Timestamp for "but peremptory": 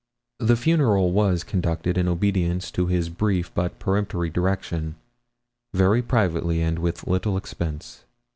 3.53-4.31